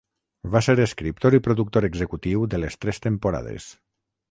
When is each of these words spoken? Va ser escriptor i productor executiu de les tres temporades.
Va 0.53 0.61
ser 0.67 0.73
escriptor 0.85 1.37
i 1.39 1.41
productor 1.49 1.87
executiu 1.91 2.49
de 2.55 2.63
les 2.65 2.81
tres 2.87 3.05
temporades. 3.07 3.71